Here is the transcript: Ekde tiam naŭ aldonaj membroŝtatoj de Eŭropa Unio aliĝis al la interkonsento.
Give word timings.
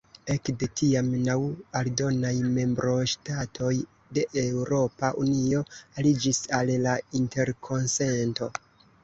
Ekde 0.33 0.67
tiam 0.79 1.09
naŭ 1.25 1.33
aldonaj 1.81 2.31
membroŝtatoj 2.55 3.69
de 4.19 4.25
Eŭropa 4.45 5.13
Unio 5.27 5.61
aliĝis 5.75 6.43
al 6.63 6.75
la 6.89 6.97
interkonsento. 7.23 8.51